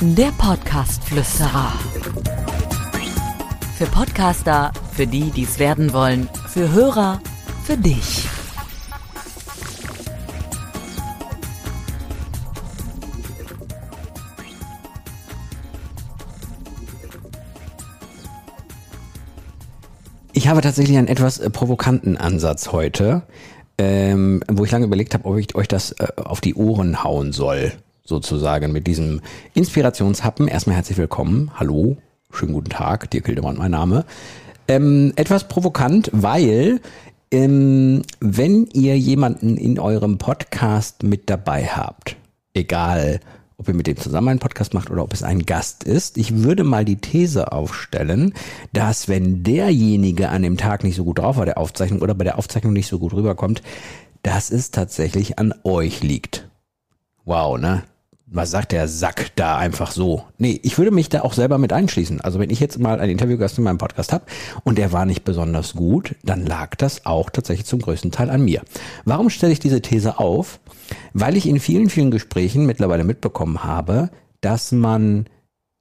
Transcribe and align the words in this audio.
Der 0.00 0.32
Podcast-Flüsterer. 0.38 1.72
Für 3.76 3.86
Podcaster, 3.86 4.72
für 4.92 5.06
die, 5.06 5.30
die 5.30 5.42
es 5.44 5.58
werden 5.58 5.92
wollen, 5.92 6.28
für 6.48 6.72
Hörer, 6.72 7.20
für 7.64 7.76
dich. 7.76 8.26
Ich 20.32 20.48
habe 20.48 20.60
tatsächlich 20.60 20.96
einen 20.96 21.08
etwas 21.08 21.40
provokanten 21.50 22.16
Ansatz 22.16 22.70
heute, 22.70 23.22
ähm, 23.78 24.42
wo 24.48 24.64
ich 24.64 24.70
lange 24.70 24.86
überlegt 24.86 25.14
habe, 25.14 25.26
ob 25.26 25.38
ich 25.38 25.54
euch 25.54 25.68
das 25.68 25.92
äh, 25.92 26.08
auf 26.16 26.40
die 26.40 26.54
Ohren 26.54 27.04
hauen 27.04 27.32
soll, 27.32 27.72
sozusagen 28.04 28.72
mit 28.72 28.86
diesem 28.86 29.20
Inspirationshappen. 29.54 30.48
Erstmal 30.48 30.76
herzlich 30.76 30.98
willkommen. 30.98 31.50
Hallo, 31.54 31.96
schönen 32.30 32.52
guten 32.52 32.70
Tag, 32.70 33.10
Dirk 33.10 33.26
Hildebrand 33.26 33.58
mein 33.58 33.70
Name. 33.70 34.04
Ähm, 34.68 35.12
etwas 35.16 35.48
provokant, 35.48 36.10
weil 36.12 36.80
ähm, 37.30 38.02
wenn 38.20 38.66
ihr 38.72 38.98
jemanden 38.98 39.56
in 39.56 39.78
eurem 39.78 40.18
Podcast 40.18 41.02
mit 41.02 41.28
dabei 41.28 41.66
habt, 41.66 42.16
egal 42.54 43.20
ob 43.58 43.68
ihr 43.68 43.74
mit 43.74 43.86
dem 43.86 43.96
zusammen 43.96 44.28
einen 44.28 44.38
Podcast 44.38 44.74
macht 44.74 44.90
oder 44.90 45.02
ob 45.02 45.12
es 45.12 45.22
ein 45.22 45.46
Gast 45.46 45.84
ist. 45.84 46.18
Ich 46.18 46.42
würde 46.42 46.62
mal 46.62 46.84
die 46.84 46.96
These 46.96 47.52
aufstellen, 47.52 48.34
dass 48.72 49.08
wenn 49.08 49.42
derjenige 49.42 50.28
an 50.28 50.42
dem 50.42 50.56
Tag 50.56 50.84
nicht 50.84 50.96
so 50.96 51.04
gut 51.04 51.18
drauf 51.18 51.36
war, 51.36 51.46
der 51.46 51.58
Aufzeichnung 51.58 52.02
oder 52.02 52.14
bei 52.14 52.24
der 52.24 52.38
Aufzeichnung 52.38 52.72
nicht 52.72 52.88
so 52.88 52.98
gut 52.98 53.14
rüberkommt, 53.14 53.62
dass 54.22 54.50
es 54.50 54.70
tatsächlich 54.70 55.38
an 55.38 55.54
euch 55.64 56.02
liegt. 56.02 56.48
Wow, 57.24 57.58
ne? 57.58 57.84
Was 58.28 58.50
sagt 58.50 58.72
der 58.72 58.88
Sack 58.88 59.30
da 59.36 59.56
einfach 59.56 59.92
so? 59.92 60.24
Nee, 60.38 60.58
ich 60.64 60.78
würde 60.78 60.90
mich 60.90 61.08
da 61.08 61.22
auch 61.22 61.32
selber 61.32 61.58
mit 61.58 61.72
einschließen. 61.72 62.20
Also 62.20 62.40
wenn 62.40 62.50
ich 62.50 62.58
jetzt 62.58 62.78
mal 62.78 62.98
einen 62.98 63.12
Interviewgast 63.12 63.56
in 63.58 63.64
meinem 63.64 63.78
Podcast 63.78 64.12
habe 64.12 64.26
und 64.64 64.78
der 64.78 64.92
war 64.92 65.06
nicht 65.06 65.24
besonders 65.24 65.74
gut, 65.74 66.16
dann 66.24 66.44
lag 66.44 66.74
das 66.74 67.06
auch 67.06 67.30
tatsächlich 67.30 67.66
zum 67.66 67.80
größten 67.80 68.10
Teil 68.10 68.30
an 68.30 68.44
mir. 68.44 68.62
Warum 69.04 69.30
stelle 69.30 69.52
ich 69.52 69.60
diese 69.60 69.80
These 69.80 70.18
auf? 70.18 70.58
Weil 71.12 71.36
ich 71.36 71.46
in 71.46 71.60
vielen, 71.60 71.88
vielen 71.88 72.10
Gesprächen 72.10 72.66
mittlerweile 72.66 73.04
mitbekommen 73.04 73.62
habe, 73.62 74.10
dass 74.40 74.72
man, 74.72 75.26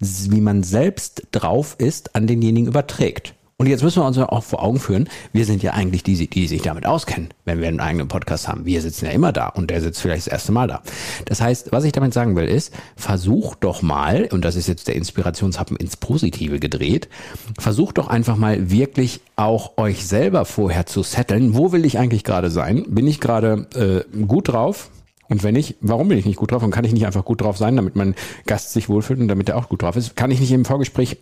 wie 0.00 0.40
man 0.40 0.64
selbst 0.64 1.28
drauf 1.30 1.76
ist, 1.78 2.16
an 2.16 2.26
denjenigen 2.26 2.68
überträgt. 2.68 3.34
Und 3.62 3.68
jetzt 3.68 3.84
müssen 3.84 4.02
wir 4.02 4.06
uns 4.08 4.18
auch 4.18 4.42
vor 4.42 4.60
Augen 4.60 4.80
führen, 4.80 5.08
wir 5.32 5.44
sind 5.44 5.62
ja 5.62 5.70
eigentlich 5.70 6.02
die, 6.02 6.28
die 6.28 6.48
sich 6.48 6.62
damit 6.62 6.84
auskennen, 6.84 7.28
wenn 7.44 7.60
wir 7.60 7.68
einen 7.68 7.78
eigenen 7.78 8.08
Podcast 8.08 8.48
haben. 8.48 8.64
Wir 8.64 8.82
sitzen 8.82 9.04
ja 9.04 9.12
immer 9.12 9.30
da 9.30 9.46
und 9.46 9.70
der 9.70 9.80
sitzt 9.80 10.00
vielleicht 10.00 10.26
das 10.26 10.32
erste 10.32 10.50
Mal 10.50 10.66
da. 10.66 10.82
Das 11.26 11.40
heißt, 11.40 11.70
was 11.70 11.84
ich 11.84 11.92
damit 11.92 12.12
sagen 12.12 12.34
will, 12.34 12.48
ist, 12.48 12.74
versucht 12.96 13.62
doch 13.62 13.80
mal, 13.80 14.24
und 14.32 14.44
das 14.44 14.56
ist 14.56 14.66
jetzt 14.66 14.88
der 14.88 14.96
Inspirationshappen 14.96 15.76
ins 15.76 15.96
Positive 15.96 16.58
gedreht, 16.58 17.08
versucht 17.56 17.98
doch 17.98 18.08
einfach 18.08 18.36
mal 18.36 18.72
wirklich 18.72 19.20
auch 19.36 19.78
euch 19.78 20.08
selber 20.08 20.44
vorher 20.44 20.86
zu 20.86 21.04
setteln. 21.04 21.54
Wo 21.54 21.70
will 21.70 21.84
ich 21.84 22.00
eigentlich 22.00 22.24
gerade 22.24 22.50
sein? 22.50 22.84
Bin 22.88 23.06
ich 23.06 23.20
gerade 23.20 24.04
äh, 24.10 24.24
gut 24.26 24.48
drauf? 24.48 24.90
Und 25.28 25.44
wenn 25.44 25.54
nicht, 25.54 25.76
warum 25.80 26.08
bin 26.08 26.18
ich 26.18 26.26
nicht 26.26 26.38
gut 26.38 26.50
drauf? 26.50 26.64
Und 26.64 26.72
kann 26.72 26.84
ich 26.84 26.92
nicht 26.92 27.06
einfach 27.06 27.24
gut 27.24 27.42
drauf 27.42 27.58
sein, 27.58 27.76
damit 27.76 27.94
mein 27.94 28.16
Gast 28.44 28.72
sich 28.72 28.88
wohlfühlt 28.88 29.20
und 29.20 29.28
damit 29.28 29.50
er 29.50 29.56
auch 29.56 29.68
gut 29.68 29.82
drauf 29.82 29.94
ist? 29.94 30.16
Kann 30.16 30.32
ich 30.32 30.40
nicht 30.40 30.50
im 30.50 30.64
Vorgespräch 30.64 31.18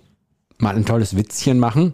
mal 0.56 0.75
ein 0.75 0.86
tolles 0.86 1.16
Witzchen 1.19 1.58
machen? 1.58 1.92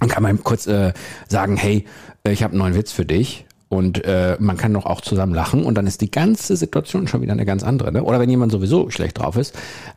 Dann 0.00 0.08
kann 0.08 0.22
man 0.22 0.42
kurz 0.44 0.66
äh, 0.66 0.92
sagen, 1.28 1.56
hey, 1.56 1.84
äh, 2.24 2.32
ich 2.32 2.42
habe 2.42 2.52
einen 2.52 2.60
neuen 2.60 2.74
Witz 2.74 2.92
für 2.92 3.04
dich. 3.04 3.46
Und 3.70 4.02
äh, 4.04 4.38
man 4.40 4.56
kann 4.56 4.72
doch 4.72 4.86
auch 4.86 5.02
zusammen 5.02 5.34
lachen 5.34 5.64
und 5.64 5.74
dann 5.74 5.86
ist 5.86 6.00
die 6.00 6.10
ganze 6.10 6.56
Situation 6.56 7.06
schon 7.06 7.20
wieder 7.20 7.32
eine 7.32 7.44
ganz 7.44 7.62
andere. 7.62 7.92
Ne? 7.92 8.02
Oder 8.02 8.18
wenn 8.18 8.30
jemand 8.30 8.50
sowieso 8.50 8.88
schlecht 8.88 9.18
drauf 9.18 9.36
ist, 9.36 9.54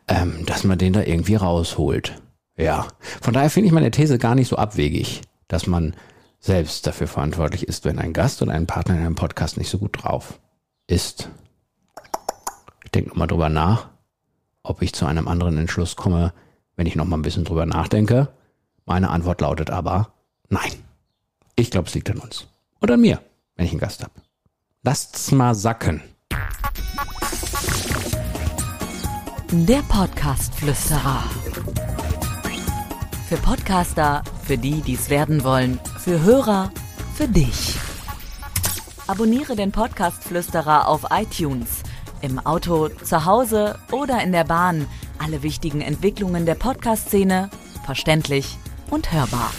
ähm, 0.10 0.46
dass 0.46 0.66
man 0.66 0.78
den 0.78 0.92
da 0.92 1.04
irgendwie 1.04 1.36
rausholt. 1.36 2.22
Ja. 2.58 2.88
Von 3.22 3.34
daher 3.34 3.50
finde 3.50 3.68
ich 3.68 3.74
meine 3.74 3.92
These 3.92 4.18
gar 4.18 4.36
nicht 4.36 4.50
so 4.50 4.58
abwegig, 4.58 5.22
dass 5.48 5.68
man 5.68 5.96
selbst 6.42 6.86
dafür 6.86 7.08
verantwortlich 7.08 7.66
ist, 7.66 7.86
wenn 7.86 7.98
ein 7.98 8.12
Gast 8.12 8.42
oder 8.42 8.52
ein 8.52 8.68
Partner 8.68 8.96
in 8.96 9.02
einem 9.06 9.16
Podcast 9.16 9.58
nicht 9.58 9.70
so 9.70 9.78
gut 9.78 10.04
drauf 10.04 10.40
ist. 10.88 11.30
Ich 12.84 12.92
denke 12.92 13.10
nochmal 13.12 13.28
drüber 13.28 13.48
nach, 13.48 13.88
ob 14.64 14.82
ich 14.82 14.92
zu 14.92 15.06
einem 15.06 15.30
anderen 15.30 15.58
Entschluss 15.58 15.96
komme, 15.96 16.34
wenn 16.76 16.88
ich 16.88 16.96
nochmal 16.96 17.20
ein 17.20 17.24
bisschen 17.24 17.46
drüber 17.46 17.66
nachdenke. 17.66 18.30
Meine 18.92 19.10
Antwort 19.10 19.40
lautet 19.40 19.70
aber 19.70 20.12
nein. 20.50 20.74
Ich 21.56 21.72
glaube, 21.72 21.88
es 21.88 21.96
liegt 21.96 22.10
an 22.10 22.18
uns. 22.18 22.48
Oder 22.82 22.96
an 22.96 23.00
mir, 23.00 23.22
wenn 23.56 23.66
ich 23.66 23.72
einen 23.72 23.80
Gast 23.80 24.04
habe. 24.04 24.12
Lasst's 24.84 25.32
mal 25.32 25.56
sacken. 25.56 26.02
Der 29.50 29.82
Podcast-Flüsterer. 29.84 31.24
Für 33.30 33.38
Podcaster, 33.38 34.24
für 34.44 34.58
die, 34.58 34.82
die 34.82 34.96
es 34.96 35.10
werden 35.10 35.46
wollen, 35.46 35.80
für 35.98 36.22
Hörer, 36.24 36.70
für 37.16 37.30
dich. 37.30 37.78
Abonniere 39.08 39.56
den 39.56 39.72
Podcast-Flüsterer 39.72 40.90
auf 40.90 41.06
iTunes, 41.12 41.84
im 42.22 42.40
Auto, 42.40 42.90
zu 42.90 43.24
Hause 43.24 43.80
oder 43.94 44.22
in 44.22 44.34
der 44.34 44.44
Bahn. 44.44 44.86
Alle 45.18 45.44
wichtigen 45.44 45.80
Entwicklungen 45.80 46.46
der 46.46 46.56
Podcast-Szene 46.56 47.50
verständlich 47.86 48.58
und 48.92 49.12
hörbar. 49.12 49.52